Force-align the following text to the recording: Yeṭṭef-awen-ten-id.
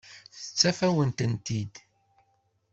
Yeṭṭef-awen-ten-id. 0.47 1.75